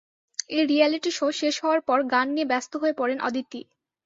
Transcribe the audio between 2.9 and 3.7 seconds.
পড়েন অদিতি।